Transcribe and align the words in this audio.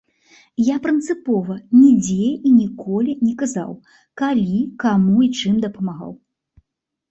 Я 0.69 0.75
прынцыпова 0.85 1.57
нідзе 1.81 2.25
і 2.29 2.49
ніколі 2.61 3.11
не 3.27 3.31
казаў, 3.43 3.71
калі, 4.23 4.57
каму 4.87 5.17
і 5.29 5.33
чым 5.39 5.63
дапамагаў. 5.69 6.11